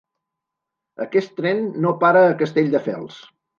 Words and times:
Aquest 1.05 1.35
tren 1.41 1.63
no 1.85 1.93
para 2.07 2.25
a 2.31 2.35
Castelldefels. 2.43 3.25